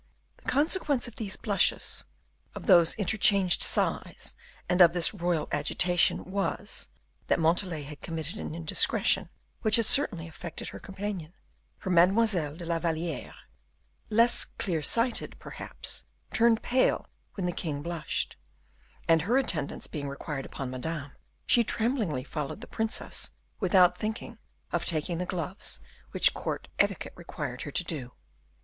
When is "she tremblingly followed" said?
21.45-22.61